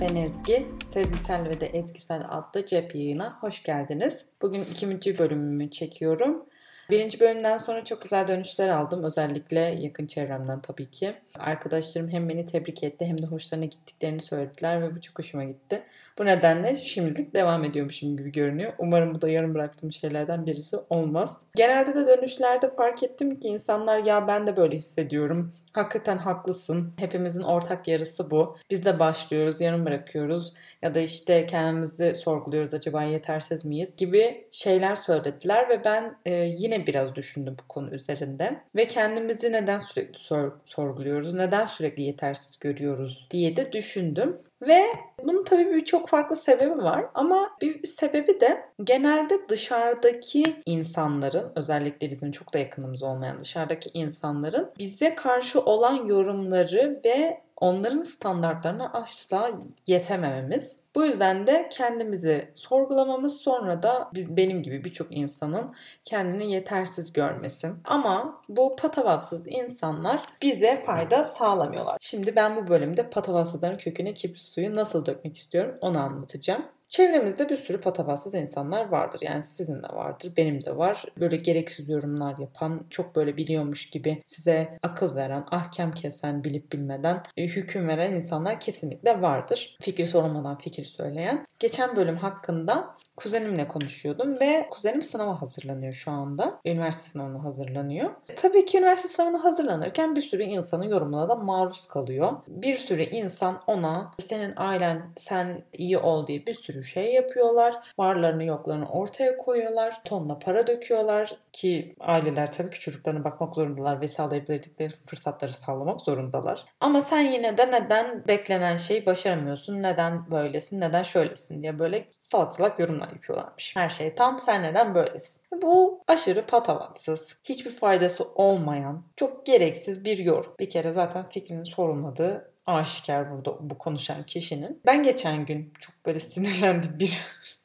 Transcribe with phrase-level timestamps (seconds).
[0.00, 0.66] ben Ezgi.
[0.88, 4.26] Sezgisel ve de Ezgisel adlı cep yayına hoş geldiniz.
[4.42, 6.46] Bugün ikinci bölümümü çekiyorum.
[6.90, 9.04] Birinci bölümden sonra çok güzel dönüşler aldım.
[9.04, 11.14] Özellikle yakın çevremden tabii ki.
[11.38, 15.82] Arkadaşlarım hem beni tebrik etti hem de hoşlarına gittiklerini söylediler ve bu çok hoşuma gitti.
[16.18, 18.72] Bu nedenle şimdilik devam ediyormuşum gibi görünüyor.
[18.78, 21.40] Umarım bu da yarım bıraktığım şeylerden birisi olmaz.
[21.54, 26.94] Genelde de dönüşlerde fark ettim ki insanlar ya ben de böyle hissediyorum hakikaten haklısın.
[26.96, 28.56] Hepimizin ortak yarısı bu.
[28.70, 34.96] Biz de başlıyoruz, yarım bırakıyoruz ya da işte kendimizi sorguluyoruz acaba yetersiz miyiz gibi şeyler
[34.96, 40.52] söylediler ve ben e, yine biraz düşündüm bu konu üzerinde ve kendimizi neden sürekli sor-
[40.64, 44.38] sorguluyoruz, neden sürekli yetersiz görüyoruz diye de düşündüm.
[44.62, 44.82] Ve
[45.24, 52.30] bunun tabii birçok farklı sebebi var ama bir sebebi de genelde dışarıdaki insanların özellikle bizim
[52.32, 59.50] çok da yakınımız olmayan dışarıdaki insanların bize karşı olan yorumları ve onların standartlarına asla
[59.86, 60.76] yetemememiz.
[60.94, 67.70] Bu yüzden de kendimizi sorgulamamız sonra da benim gibi birçok insanın kendini yetersiz görmesi.
[67.84, 71.96] Ama bu patavatsız insanlar bize fayda sağlamıyorlar.
[72.00, 76.62] Şimdi ben bu bölümde patavatsızların köküne kibrit suyu nasıl dökmek istiyorum onu anlatacağım.
[76.88, 79.20] Çevremizde bir sürü patavatsız insanlar vardır.
[79.22, 81.04] Yani sizin de vardır, benim de var.
[81.20, 87.22] Böyle gereksiz yorumlar yapan, çok böyle biliyormuş gibi size akıl veren, ahkam kesen, bilip bilmeden
[87.36, 89.76] e, hüküm veren insanlar kesinlikle vardır.
[89.80, 91.46] Fikri sorulmadan fikir söyleyen.
[91.58, 96.60] Geçen bölüm hakkında kuzenimle konuşuyordum ve kuzenim sınava hazırlanıyor şu anda.
[96.64, 98.10] Üniversite sınavına hazırlanıyor.
[98.36, 102.32] Tabii ki üniversite sınavına hazırlanırken bir sürü insanın yorumuna da maruz kalıyor.
[102.48, 107.74] Bir sürü insan ona senin ailen sen iyi ol diye bir sürü şey yapıyorlar.
[107.98, 110.00] Varlarını yoklarını ortaya koyuyorlar.
[110.04, 116.64] Tonla para döküyorlar ki aileler tabii ki çocuklarına bakmak zorundalar ve sağlayabildikleri fırsatları sağlamak zorundalar.
[116.80, 119.82] Ama sen yine de neden beklenen şeyi başaramıyorsun?
[119.82, 120.80] Neden böylesin?
[120.80, 123.76] Neden şöylesin diye böyle salak salak yorumlar yapıyorlarmış.
[123.76, 125.42] Her şey tam sen neden böylesin?
[125.62, 130.54] Bu aşırı patavatsız, hiçbir faydası olmayan, çok gereksiz bir yorum.
[130.58, 134.80] Bir kere zaten fikrini sorulmadığı aşikar burada bu konuşan kişinin.
[134.86, 137.18] Ben geçen gün çok böyle sinirlendim bir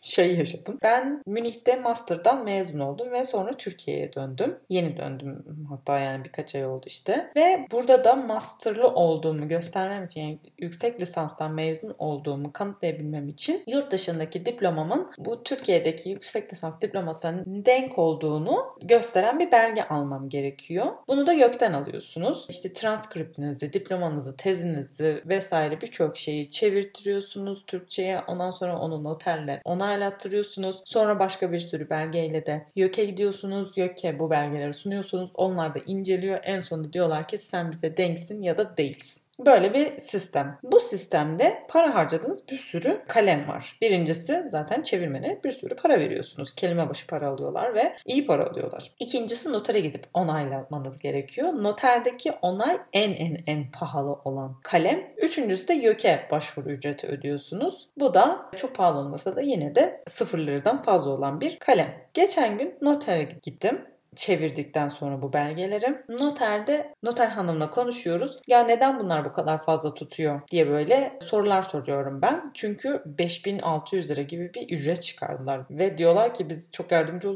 [0.03, 0.77] şey yaşadım.
[0.83, 4.59] Ben Münih'te master'dan mezun oldum ve sonra Türkiye'ye döndüm.
[4.69, 7.31] Yeni döndüm hatta yani birkaç ay oldu işte.
[7.35, 13.91] Ve burada da master'lı olduğumu göstermem için yani yüksek lisanstan mezun olduğumu kanıtlayabilmem için yurt
[13.91, 20.85] dışındaki diplomamın bu Türkiye'deki yüksek lisans diplomasına denk olduğunu gösteren bir belge almam gerekiyor.
[21.07, 22.45] Bunu da YÖK'ten alıyorsunuz.
[22.49, 28.21] İşte transkriptinizi, diplomanızı, tezinizi vesaire birçok şeyi çevirtiriyorsunuz Türkçe'ye.
[28.33, 30.81] Ondan sonra onu noterle onaylattırıyorsunuz.
[30.85, 33.77] Sonra başka bir sürü belgeyle de YÖK'e gidiyorsunuz.
[33.77, 35.31] YÖK'e bu belgeleri sunuyorsunuz.
[35.35, 36.39] Onlar da inceliyor.
[36.43, 39.22] En sonunda diyorlar ki sen bize denksin ya da değilsin.
[39.45, 40.59] Böyle bir sistem.
[40.63, 43.77] Bu sistemde para harcadığınız bir sürü kalem var.
[43.81, 46.55] Birincisi zaten çevirmene bir sürü para veriyorsunuz.
[46.55, 48.91] Kelime başı para alıyorlar ve iyi para alıyorlar.
[48.99, 51.47] İkincisi notere gidip onaylamanız gerekiyor.
[51.47, 55.13] Noterdeki onay en en en pahalı olan kalem.
[55.17, 57.89] Üçüncüsü de YÖK'e başvuru ücreti ödüyorsunuz.
[57.97, 61.93] Bu da çok pahalı olmasa da yine de sıfırlardan fazla olan bir kalem.
[62.13, 63.81] Geçen gün notere gittim
[64.15, 68.37] çevirdikten sonra bu belgeleri noterde noter hanımla konuşuyoruz.
[68.47, 72.51] Ya neden bunlar bu kadar fazla tutuyor diye böyle sorular soruyorum ben.
[72.53, 77.29] Çünkü 5600 lira gibi bir ücret çıkardılar ve diyorlar ki biz çok yardımcı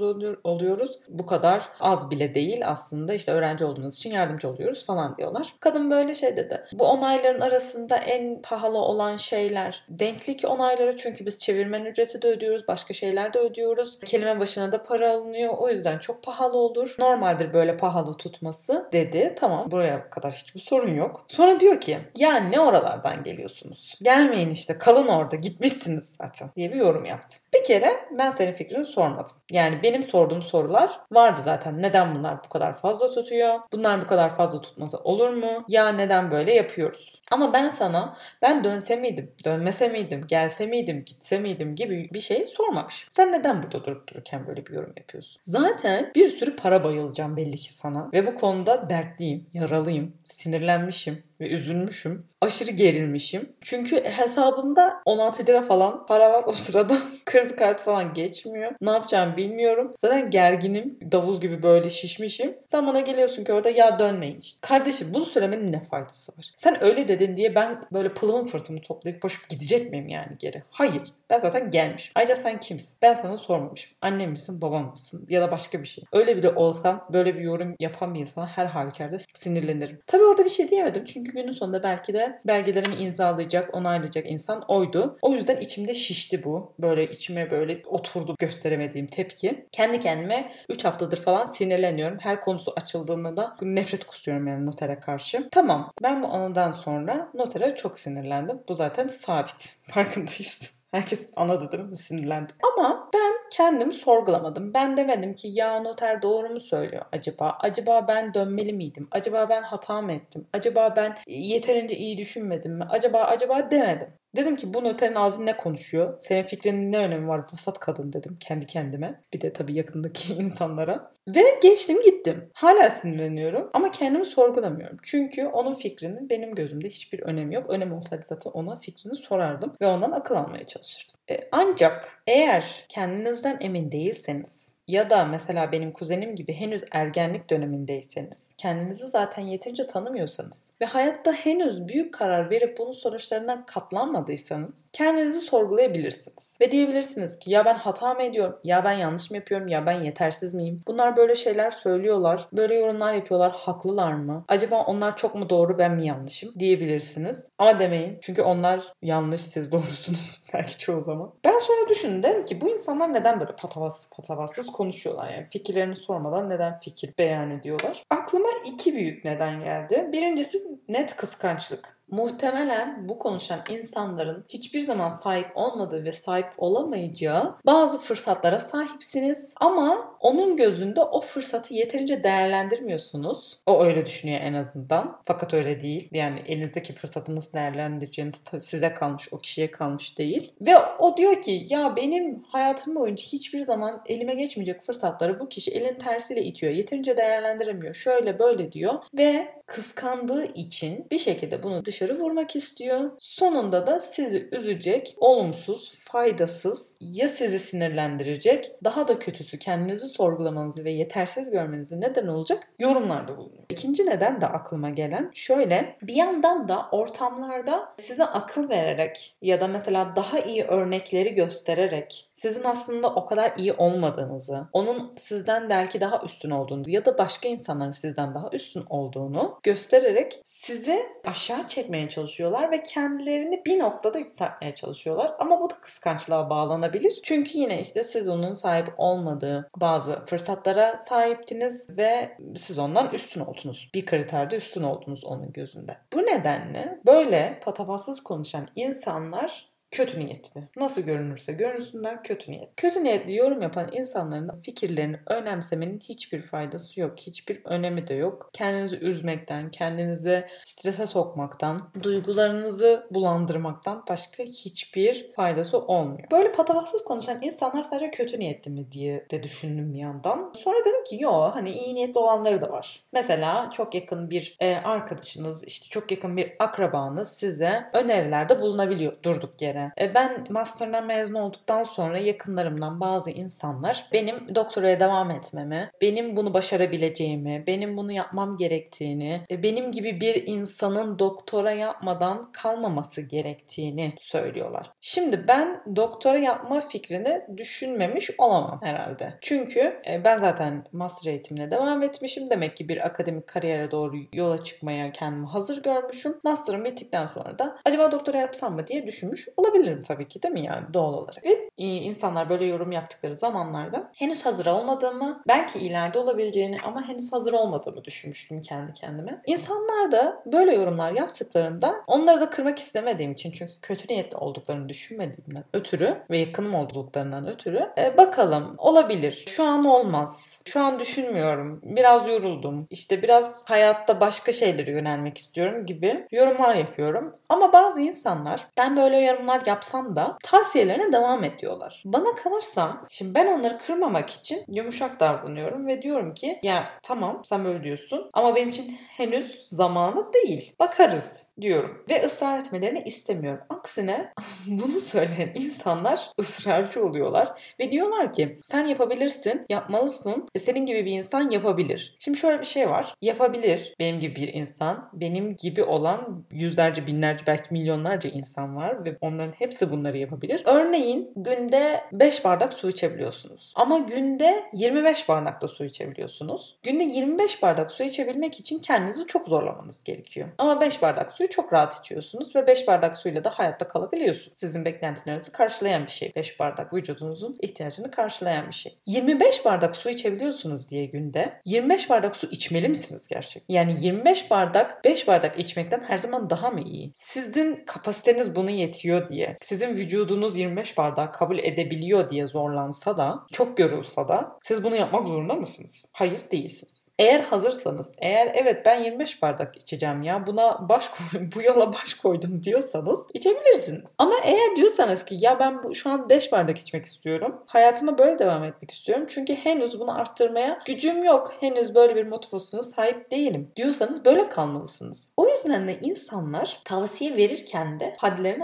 [0.43, 0.99] oluyoruz.
[1.09, 5.53] Bu kadar az bile değil aslında işte öğrenci olduğunuz için yardımcı oluyoruz falan diyorlar.
[5.59, 6.63] Kadın böyle şey dedi.
[6.73, 12.67] Bu onayların arasında en pahalı olan şeyler denklik onayları çünkü biz çevirmen ücreti de ödüyoruz.
[12.67, 13.99] Başka şeyler de ödüyoruz.
[13.99, 15.53] Kelime başına da para alınıyor.
[15.57, 16.95] O yüzden çok pahalı olur.
[16.99, 19.35] Normaldir böyle pahalı tutması dedi.
[19.39, 21.25] Tamam buraya kadar hiçbir sorun yok.
[21.27, 23.97] Sonra diyor ki ya ne oralardan geliyorsunuz?
[24.01, 27.37] Gelmeyin işte kalın orada gitmişsiniz zaten diye bir yorum yaptı.
[27.53, 29.35] Bir kere ben senin fikrini sormadım.
[29.51, 31.81] Yani benim sorduğum sorular vardı zaten.
[31.81, 33.59] Neden bunlar bu kadar fazla tutuyor?
[33.71, 35.65] Bunlar bu kadar fazla tutması olur mu?
[35.69, 37.21] Ya neden böyle yapıyoruz?
[37.31, 42.47] Ama ben sana ben dönse miydim, dönmese miydim, gelse miydim, gitse miydim gibi bir şey
[42.47, 43.07] sormamışım.
[43.11, 45.37] Sen neden burada durup dururken böyle bir yorum yapıyorsun?
[45.41, 48.09] Zaten bir sürü para bayılacağım belli ki sana.
[48.13, 52.25] Ve bu konuda dertliyim, yaralıyım, sinirlenmişim ve üzülmüşüm.
[52.41, 53.49] Aşırı gerilmişim.
[53.61, 56.97] Çünkü hesabımda 16 lira falan para var o sırada.
[57.25, 58.71] Kredi kartı falan geçmiyor.
[58.81, 59.93] Ne yapacağımı bilmiyorum.
[59.97, 60.99] Zaten gerginim.
[61.11, 62.57] Davul gibi böyle şişmişim.
[62.65, 64.59] Sen bana geliyorsun ki orada ya dönmeyin işte.
[64.61, 66.51] Kardeşim bunu söylemenin ne faydası var?
[66.57, 70.63] Sen öyle dedin diye ben böyle pılımın fırtımı toplayıp koşup gidecek miyim yani geri?
[70.69, 71.01] Hayır.
[71.29, 72.11] Ben zaten gelmiş.
[72.15, 72.97] Ayrıca sen kimsin?
[73.01, 73.91] Ben sana sormamışım.
[74.01, 76.03] Annem misin, babam mısın ya da başka bir şey.
[76.13, 79.99] Öyle bile biri olsam böyle bir yorum yapan bir insana her halükarda sinirlenirim.
[80.07, 85.17] Tabii orada bir şey diyemedim çünkü günün sonunda belki de belgelerimi imzalayacak, onaylayacak insan oydu.
[85.21, 86.73] O yüzden içimde şişti bu.
[86.79, 89.65] Böyle içime böyle oturdu gösteremediğim tepki.
[89.71, 92.17] Kendi kendime 3 haftadır falan sinirleniyorum.
[92.19, 95.47] Her konusu açıldığında da nefret kusuyorum yani notere karşı.
[95.51, 98.59] Tamam ben bu anıdan sonra notere çok sinirlendim.
[98.69, 99.77] Bu zaten sabit.
[99.83, 100.76] Farkındayız.
[100.91, 101.93] Herkes anladı değil?
[101.93, 102.53] Sinirlendi.
[102.73, 104.73] Ama ben kendimi sorgulamadım.
[104.73, 107.57] Ben demedim ki ya noter doğru mu söylüyor acaba?
[107.59, 109.07] Acaba ben dönmeli miydim?
[109.11, 110.47] Acaba ben hata mı ettim?
[110.53, 112.85] Acaba ben yeterince iyi düşünmedim mi?
[112.89, 114.07] Acaba acaba demedim.
[114.35, 116.19] Dedim ki bu noterin ağzı ne konuşuyor?
[116.19, 117.39] Senin fikrinin ne önemi var?
[117.53, 119.23] Vasat kadın dedim kendi kendime.
[119.33, 121.11] Bir de tabii yakındaki insanlara.
[121.27, 122.49] Ve geçtim gittim.
[122.53, 124.97] Hala sinirleniyorum ama kendimi sorgulamıyorum.
[125.03, 127.69] Çünkü onun fikrinin benim gözümde hiçbir önemi yok.
[127.69, 131.16] Önemi olsaydı zaten ona fikrini sorardım ve ondan akıl almaya çalışırdım.
[131.29, 138.53] E, ancak eğer kendinizden emin değilseniz ya da mesela benim kuzenim gibi henüz ergenlik dönemindeyseniz,
[138.57, 146.57] kendinizi zaten yeterince tanımıyorsanız ve hayatta henüz büyük karar verip bunun sonuçlarından katlanmadıysanız kendinizi sorgulayabilirsiniz.
[146.61, 150.01] Ve diyebilirsiniz ki ya ben hata mı ediyorum, ya ben yanlış mı yapıyorum, ya ben
[150.01, 150.81] yetersiz miyim?
[150.87, 154.45] Bunlar böyle şeyler söylüyorlar, böyle yorumlar yapıyorlar, haklılar mı?
[154.47, 156.53] Acaba onlar çok mu doğru, ben mi yanlışım?
[156.59, 157.47] Diyebilirsiniz.
[157.57, 161.16] Ama demeyin çünkü onlar yanlış, siz doğrusunuz belki çoğu zaman.
[161.43, 166.49] Ben sonra düşündüm dedim ki bu insanlar neden böyle patavatsız patavatsız konuşuyorlar yani fikirlerini sormadan
[166.49, 168.03] neden fikir beyan ediyorlar.
[168.09, 170.09] Aklıma iki büyük neden geldi.
[170.11, 171.96] Birincisi net kıskançlık.
[172.11, 180.17] Muhtemelen bu konuşan insanların hiçbir zaman sahip olmadığı ve sahip olamayacağı bazı fırsatlara sahipsiniz ama
[180.19, 183.59] onun gözünde o fırsatı yeterince değerlendirmiyorsunuz.
[183.65, 185.21] O öyle düşünüyor en azından.
[185.25, 186.09] Fakat öyle değil.
[186.11, 190.53] Yani elinizdeki fırsatı nasıl değerlendireceğiniz size kalmış, o kişiye kalmış değil.
[190.61, 195.71] Ve o diyor ki ya benim hayatım boyunca hiçbir zaman elime geçmeyecek fırsatları bu kişi
[195.71, 196.73] elin tersiyle itiyor.
[196.73, 197.93] Yeterince değerlendiremiyor.
[197.93, 203.11] Şöyle böyle diyor ve kıskandığı için bir şekilde bunu dışarı vurmak istiyor.
[203.17, 210.91] Sonunda da sizi üzecek, olumsuz, faydasız ya sizi sinirlendirecek, daha da kötüsü kendinizi sorgulamanızı ve
[210.91, 213.63] yetersiz görmenizi neden olacak yorumlarda bulunuyor.
[213.69, 219.67] İkinci neden de aklıma gelen şöyle bir yandan da ortamlarda size akıl vererek ya da
[219.67, 226.21] mesela daha iyi örnekleri göstererek sizin aslında o kadar iyi olmadığınızı, onun sizden belki daha
[226.21, 232.71] üstün olduğunu ya da başka insanların sizden daha üstün olduğunu göstererek sizi aşağı çekmeye çalışıyorlar
[232.71, 235.31] ve kendilerini bir noktada yükseltmeye çalışıyorlar.
[235.39, 237.19] Ama bu da kıskançlığa bağlanabilir.
[237.23, 243.89] Çünkü yine işte siz onun sahip olmadığı bazı fırsatlara sahiptiniz ve siz ondan üstün oldunuz.
[243.93, 245.97] Bir kriterde üstün oldunuz onun gözünde.
[246.13, 250.63] Bu nedenle böyle patavatsız konuşan insanlar kötü niyetli.
[250.77, 252.69] Nasıl görünürse görünsünler kötü niyet.
[252.77, 257.19] Kötü niyetli yorum yapan insanların fikirlerini önemsemenin hiçbir faydası yok.
[257.19, 258.49] Hiçbir önemi de yok.
[258.53, 266.31] Kendinizi üzmekten, kendinizi strese sokmaktan, duygularınızı bulandırmaktan başka hiçbir faydası olmuyor.
[266.31, 270.53] Böyle patavatsız konuşan insanlar sadece kötü niyetli mi diye de düşündüm bir yandan.
[270.57, 273.03] Sonra dedim ki yo hani iyi niyetli olanları da var.
[273.13, 279.61] Mesela çok yakın bir e, arkadaşınız, işte çok yakın bir akrabanız size önerilerde bulunabiliyor durduk
[279.61, 279.91] yere üzere.
[279.99, 286.53] E, ben master'dan mezun olduktan sonra yakınlarımdan bazı insanlar benim doktoraya devam etmemi, benim bunu
[286.53, 294.91] başarabileceğimi, benim bunu yapmam gerektiğini, e, benim gibi bir insanın doktora yapmadan kalmaması gerektiğini söylüyorlar.
[295.01, 299.33] Şimdi ben doktora yapma fikrini düşünmemiş olamam herhalde.
[299.41, 302.49] Çünkü e, ben zaten master eğitimine devam etmişim.
[302.49, 306.35] Demek ki bir akademik kariyere doğru yola çıkmaya kendimi hazır görmüşüm.
[306.43, 310.53] Master'ım bittikten sonra da acaba doktora yapsam mı diye düşünmüş olabilirim olabilirim tabii ki değil
[310.53, 311.45] mi yani doğal olarak.
[311.45, 317.53] Ve insanlar böyle yorum yaptıkları zamanlarda henüz hazır olmadığımı, belki ileride olabileceğini ama henüz hazır
[317.53, 319.41] olmadığımı düşünmüştüm kendi kendime.
[319.45, 325.63] İnsanlar da böyle yorumlar yaptıklarında onları da kırmak istemediğim için çünkü kötü niyetli olduklarını düşünmediğimden
[325.73, 329.45] ötürü ve yakınım olduklarından ötürü e, bakalım olabilir.
[329.47, 330.61] Şu an olmaz.
[330.65, 331.81] Şu an düşünmüyorum.
[331.83, 332.87] Biraz yoruldum.
[332.89, 337.35] İşte biraz hayatta başka şeylere yönelmek istiyorum gibi yorumlar yapıyorum.
[337.49, 342.03] Ama bazı insanlar ben böyle yorumlar yapsam da tavsiyelerine devam ediyorlar.
[342.05, 347.65] Bana kalırsa şimdi ben onları kırmamak için yumuşak davranıyorum ve diyorum ki ya tamam sen
[347.65, 350.75] böyle diyorsun ama benim için henüz zamanı değil.
[350.79, 353.63] Bakarız diyorum ve ısrar etmelerini istemiyorum.
[353.69, 354.33] Aksine
[354.67, 360.47] bunu söyleyen insanlar ısrarcı oluyorlar ve diyorlar ki sen yapabilirsin, yapmalısın.
[360.57, 362.15] Senin gibi bir insan yapabilir.
[362.19, 363.13] Şimdi şöyle bir şey var.
[363.21, 365.09] Yapabilir benim gibi bir insan.
[365.13, 370.63] Benim gibi olan yüzlerce, binlerce, belki milyonlarca insan var ve onların bunların hepsi bunları yapabilir.
[370.65, 373.73] Örneğin günde 5 bardak su içebiliyorsunuz.
[373.75, 376.77] Ama günde 25 bardak da su içebiliyorsunuz.
[376.83, 380.49] Günde 25 bardak su içebilmek için kendinizi çok zorlamanız gerekiyor.
[380.57, 384.57] Ama 5 bardak suyu çok rahat içiyorsunuz ve 5 bardak suyla da hayatta kalabiliyorsunuz.
[384.57, 386.35] Sizin beklentilerinizi karşılayan bir şey.
[386.35, 388.97] 5 bardak vücudunuzun ihtiyacını karşılayan bir şey.
[389.05, 393.75] 25 bardak su içebiliyorsunuz diye günde 25 bardak su içmeli misiniz gerçekten?
[393.75, 397.11] Yani 25 bardak 5 bardak içmekten her zaman daha mı iyi?
[397.13, 403.77] Sizin kapasiteniz bunu yetiyor diye, sizin vücudunuz 25 bardak kabul edebiliyor diye zorlansa da, çok
[403.77, 406.05] görülse da siz bunu yapmak zorunda mısınız?
[406.11, 407.11] Hayır değilsiniz.
[407.19, 411.09] Eğer hazırsanız, eğer evet ben 25 bardak içeceğim ya buna baş
[411.55, 414.15] bu yola baş koydum diyorsanız içebilirsiniz.
[414.17, 417.63] Ama eğer diyorsanız ki ya ben bu, şu an 5 bardak içmek istiyorum.
[417.65, 419.25] Hayatıma böyle devam etmek istiyorum.
[419.29, 421.53] Çünkü henüz bunu arttırmaya gücüm yok.
[421.59, 425.31] Henüz böyle bir motivasyona sahip değilim diyorsanız böyle kalmalısınız.
[425.37, 428.63] O yüzden de insanlar tavsiye verirken de hadlerini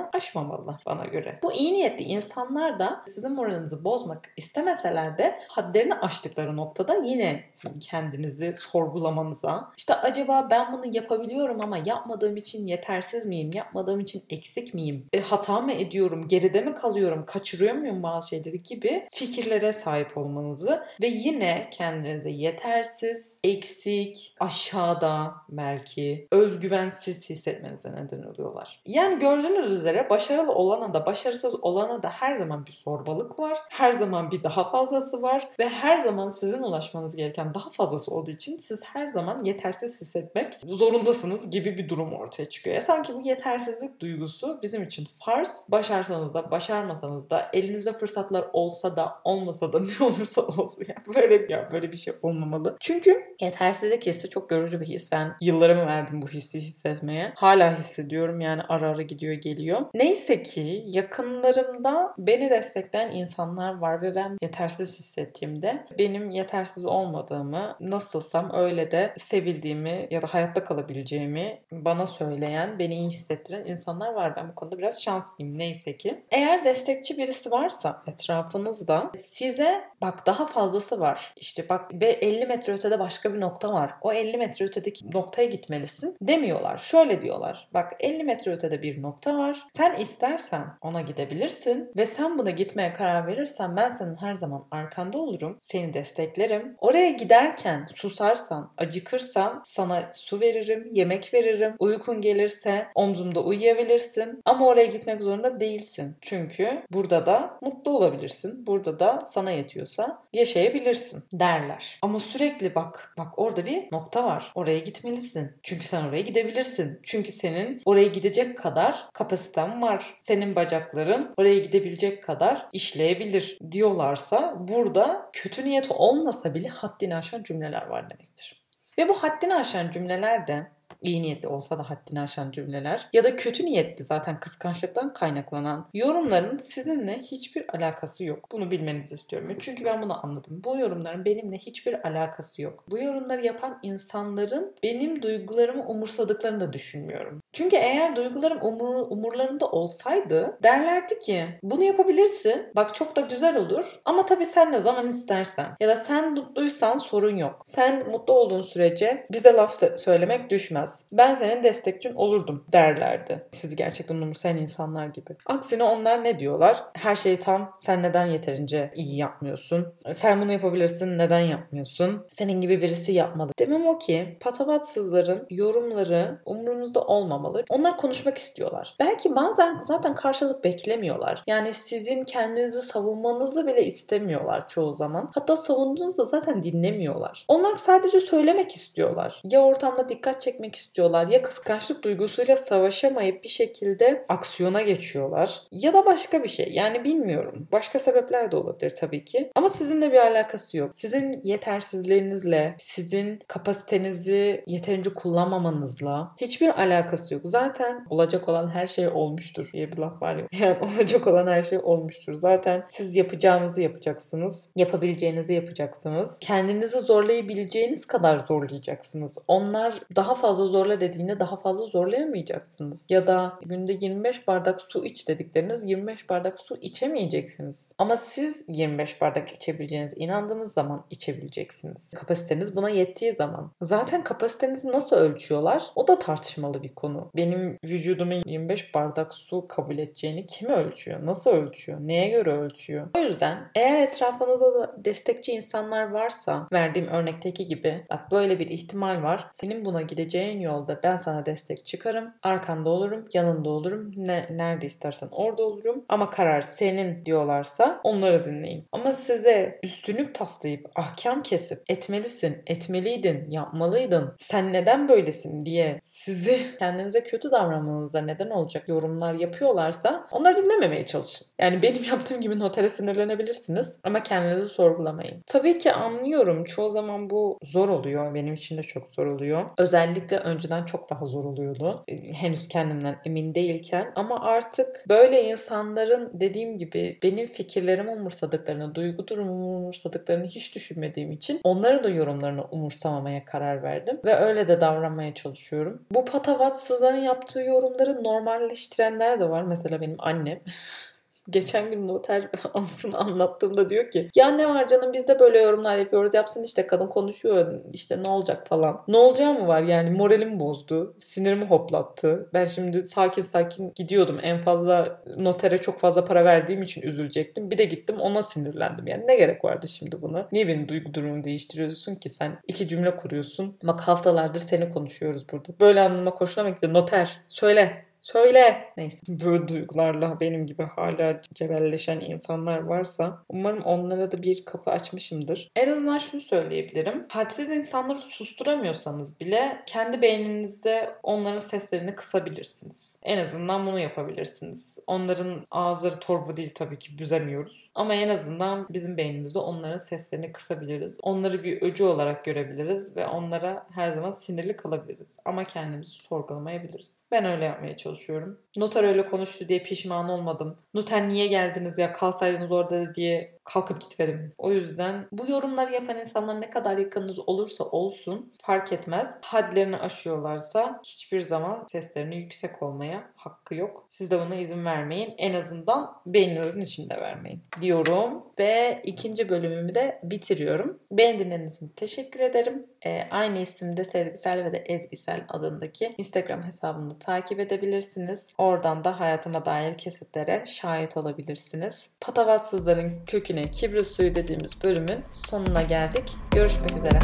[0.63, 1.39] aşmamalılar bana göre.
[1.43, 7.79] Bu iyi niyetli insanlar da sizin moralinizi bozmak istemeseler de hadlerini aştıkları noktada yine sizin
[7.79, 13.49] kendinizi sorgulamanıza işte acaba ben bunu yapabiliyorum ama yapmadığım için yetersiz miyim?
[13.53, 15.05] Yapmadığım için eksik miyim?
[15.13, 16.27] E, hata mı ediyorum?
[16.27, 17.25] Geride mi kalıyorum?
[17.25, 26.27] Kaçırıyor muyum bazı şeyleri gibi fikirlere sahip olmanızı ve yine kendinizi yetersiz, eksik, aşağıda belki
[26.31, 28.81] özgüvensiz hissetmenize neden oluyorlar.
[28.87, 33.59] Yani gördüğünüz üzere başarılı olana da başarısız olana da her zaman bir zorbalık var.
[33.69, 38.31] Her zaman bir daha fazlası var ve her zaman sizin ulaşmanız gereken daha fazlası olduğu
[38.31, 42.75] için siz her zaman yetersiz hissetmek zorundasınız gibi bir durum ortaya çıkıyor.
[42.75, 45.63] Ya sanki bu yetersizlik duygusu bizim için farz.
[45.67, 51.53] Başarsanız da başarmasanız da elinizde fırsatlar olsa da olmasa da ne olursa olsun yani böyle
[51.53, 52.77] ya böyle bir şey olmamalı.
[52.79, 55.11] Çünkü yetersizlik hissi çok görücü bir his.
[55.11, 57.31] Ben yıllarımı verdim bu hissi hissetmeye.
[57.35, 59.81] Hala hissediyorum yani ara ara gidiyor geliyor.
[59.93, 68.51] Neyse ki yakınlarımda beni destekleyen insanlar var ve ben yetersiz hissettiğimde benim yetersiz olmadığımı nasılsam
[68.53, 74.35] öyle de sevildiğimi ya da hayatta kalabileceğimi bana söyleyen, beni iyi hissettiren insanlar var.
[74.35, 76.23] Ben bu konuda biraz şanslıyım neyse ki.
[76.31, 81.33] Eğer destekçi birisi varsa etrafınızda size bak daha fazlası var.
[81.37, 83.93] İşte bak ve 50 metre ötede başka bir nokta var.
[84.01, 86.77] O 50 metre ötedeki noktaya gitmelisin demiyorlar.
[86.77, 87.69] Şöyle diyorlar.
[87.73, 89.65] Bak 50 metre ötede bir nokta var.
[89.75, 95.17] Sen istersen ona gidebilirsin ve sen buna gitmeye karar verirsen ben senin her zaman arkanda
[95.17, 95.57] olurum.
[95.59, 96.75] Seni desteklerim.
[96.81, 101.75] Oraya giderken susarsan, acıkırsan sana su veririm, yemek veririm.
[101.79, 104.41] Uykun gelirse omzumda uyuyabilirsin.
[104.45, 106.17] Ama oraya gitmek zorunda değilsin.
[106.21, 108.67] Çünkü burada da mutlu olabilirsin.
[108.67, 111.99] Burada da sana yetiyorsa yaşayabilirsin derler.
[112.01, 114.51] Ama sürekli bak, bak orada bir nokta var.
[114.55, 115.51] Oraya gitmelisin.
[115.63, 116.99] Çünkü sen oraya gidebilirsin.
[117.03, 120.15] Çünkü senin oraya gidecek kadar kapasiten var.
[120.19, 127.87] Senin bacakların oraya gidebilecek kadar işleyebilir diyorlarsa burada kötü niyet olmasa bile haddini aşan cümleler
[127.87, 128.63] var demektir.
[128.97, 130.67] Ve bu haddini aşan cümleler de
[131.01, 136.57] iyi niyetli olsa da haddini aşan cümleler ya da kötü niyetli zaten kıskançlıktan kaynaklanan yorumların
[136.57, 138.47] sizinle hiçbir alakası yok.
[138.51, 139.57] Bunu bilmenizi istiyorum.
[139.59, 140.61] Çünkü ben bunu anladım.
[140.65, 142.83] Bu yorumların benimle hiçbir alakası yok.
[142.89, 147.41] Bu yorumları yapan insanların benim duygularımı umursadıklarını da düşünmüyorum.
[147.53, 152.67] Çünkü eğer duygularım umur, umurlarında olsaydı derlerdi ki bunu yapabilirsin.
[152.75, 154.01] Bak çok da güzel olur.
[154.05, 155.67] Ama tabii sen ne zaman istersen.
[155.79, 157.61] Ya da sen mutluysan sorun yok.
[157.65, 160.82] Sen mutlu olduğun sürece bize laf söylemek düşmez.
[161.11, 163.45] Ben senin destekçin olurdum derlerdi.
[163.51, 165.35] Sizi gerçekten umursayan insanlar gibi.
[165.45, 166.83] Aksine onlar ne diyorlar?
[166.95, 167.73] Her şey tam.
[167.79, 169.93] Sen neden yeterince iyi yapmıyorsun?
[170.13, 171.17] Sen bunu yapabilirsin.
[171.17, 172.25] Neden yapmıyorsun?
[172.29, 173.51] Senin gibi birisi yapmalı.
[173.59, 177.63] Demem o ki patavatsızların yorumları umurunuzda olmamalı.
[177.69, 178.95] Onlar konuşmak istiyorlar.
[178.99, 181.43] Belki bazen zaten karşılık beklemiyorlar.
[181.47, 185.31] Yani sizin kendinizi savunmanızı bile istemiyorlar çoğu zaman.
[185.35, 187.45] Hatta savunduğunuzda zaten dinlemiyorlar.
[187.47, 189.41] Onlar sadece söylemek istiyorlar.
[189.43, 195.61] Ya ortamda dikkat çekmek istiyorlar ya kıskançlık duygusuyla savaşamayıp bir şekilde aksiyona geçiyorlar.
[195.71, 196.71] Ya da başka bir şey.
[196.73, 197.67] Yani bilmiyorum.
[197.71, 199.51] Başka sebepler de olabilir tabii ki.
[199.55, 200.89] Ama sizinle bir alakası yok.
[200.93, 207.41] Sizin yetersizliğinizle, sizin kapasitenizi yeterince kullanmamanızla hiçbir alakası yok.
[207.45, 210.47] Zaten olacak olan her şey olmuştur diye bir laf var ya.
[210.63, 212.33] Yani olacak olan her şey olmuştur.
[212.33, 214.69] Zaten siz yapacağınızı yapacaksınız.
[214.75, 216.37] Yapabileceğinizi yapacaksınız.
[216.39, 219.37] Kendinizi zorlayabileceğiniz kadar zorlayacaksınız.
[219.47, 223.05] Onlar daha fazla fazla zorla dediğinde daha fazla zorlayamayacaksınız.
[223.09, 227.91] Ya da günde 25 bardak su iç dedikleriniz 25 bardak su içemeyeceksiniz.
[227.97, 232.11] Ama siz 25 bardak içebileceğinize inandığınız zaman içebileceksiniz.
[232.11, 233.71] Kapasiteniz buna yettiği zaman.
[233.81, 235.83] Zaten kapasitenizi nasıl ölçüyorlar?
[235.95, 237.31] O da tartışmalı bir konu.
[237.35, 241.25] Benim vücudumun 25 bardak su kabul edeceğini kim ölçüyor?
[241.25, 241.99] Nasıl ölçüyor?
[242.01, 243.07] Neye göre ölçüyor?
[243.17, 249.23] O yüzden eğer etrafınızda da destekçi insanlar varsa verdiğim örnekteki gibi bak böyle bir ihtimal
[249.23, 249.47] var.
[249.53, 252.33] Senin buna gideceğin yolda ben sana destek çıkarım.
[252.43, 254.11] Arkanda olurum, yanında olurum.
[254.17, 256.05] Ne, nerede istersen orada olurum.
[256.09, 258.87] Ama karar senin diyorlarsa onları dinleyin.
[258.91, 264.33] Ama size üstünlük taslayıp ahkam kesip etmelisin, etmeliydin, yapmalıydın.
[264.37, 271.47] Sen neden böylesin diye sizi kendinize kötü davranmanıza neden olacak yorumlar yapıyorlarsa onları dinlememeye çalışın.
[271.59, 275.43] Yani benim yaptığım gibi notere sinirlenebilirsiniz ama kendinizi sorgulamayın.
[275.47, 276.63] Tabii ki anlıyorum.
[276.63, 278.33] Çoğu zaman bu zor oluyor.
[278.33, 279.65] Benim için de çok zor oluyor.
[279.77, 282.03] Özellikle önceden çok daha zor oluyordu.
[282.07, 289.27] Ee, henüz kendimden emin değilken ama artık böyle insanların dediğim gibi benim fikirlerimi umursadıklarını, duygu
[289.27, 295.33] durumumu umursadıklarını hiç düşünmediğim için onların da yorumlarını umursamamaya karar verdim ve öyle de davranmaya
[295.33, 296.05] çalışıyorum.
[296.11, 299.63] Bu patavatsızların yaptığı yorumları normalleştirenler de var.
[299.63, 300.59] Mesela benim annem.
[301.49, 305.97] geçen gün noter anısını anlattığımda diyor ki ya ne var canım biz de böyle yorumlar
[305.97, 309.01] yapıyoruz yapsın işte kadın konuşuyor işte ne olacak falan.
[309.07, 312.49] Ne olacağı mı var yani moralimi bozdu sinirimi hoplattı.
[312.53, 317.71] Ben şimdi sakin sakin gidiyordum en fazla notere çok fazla para verdiğim için üzülecektim.
[317.71, 320.47] Bir de gittim ona sinirlendim yani ne gerek vardı şimdi buna?
[320.51, 323.77] Niye benim duygu durumumu değiştiriyorsun ki sen iki cümle kuruyorsun.
[323.83, 325.69] Bak haftalardır seni konuşuyoruz burada.
[325.79, 326.93] Böyle anlama hoşuna mı?
[326.93, 328.93] Noter söyle Söyle.
[328.97, 335.71] Neyse böyle duygularla benim gibi hala cebelleşen insanlar varsa umarım onlara da bir kapı açmışımdır.
[335.75, 337.25] En azından şunu söyleyebilirim.
[337.29, 343.19] Hadsiz insanları susturamıyorsanız bile kendi beyninizde onların seslerini kısabilirsiniz.
[343.23, 344.99] En azından bunu yapabilirsiniz.
[345.07, 347.89] Onların ağızları torba değil tabii ki büzemiyoruz.
[347.95, 351.17] Ama en azından bizim beynimizde onların seslerini kısabiliriz.
[351.21, 355.37] Onları bir öcü olarak görebiliriz ve onlara her zaman sinirli kalabiliriz.
[355.45, 357.15] Ama kendimizi sorgulamayabiliriz.
[357.31, 358.59] Ben öyle yapmaya çalışıyorum çalışıyorum.
[358.77, 360.77] Noter öyle konuştu diye pişman olmadım.
[360.93, 364.53] Noter niye geldiniz ya kalsaydınız orada diye kalkıp gitmedim.
[364.57, 369.37] O yüzden bu yorumları yapan insanlar ne kadar yakınınız olursa olsun fark etmez.
[369.41, 374.03] Hadlerini aşıyorlarsa hiçbir zaman seslerini yüksek olmaya hakkı yok.
[374.07, 375.33] Siz de buna izin vermeyin.
[375.37, 378.43] En azından beyninizin içinde vermeyin diyorum.
[378.59, 380.99] Ve ikinci bölümümü de bitiriyorum.
[381.11, 382.87] Beni dinlediğiniz için teşekkür ederim.
[383.05, 388.47] Ee, aynı isimde Sevgisel ve de Ezgisel adındaki Instagram hesabını takip edebilirsiniz.
[388.57, 392.09] Oradan da hayatıma dair kesitlere şahit olabilirsiniz.
[392.21, 396.23] Patavatsızların köküne kibrit suyu dediğimiz bölümün sonuna geldik.
[396.51, 397.19] Görüşmek üzere.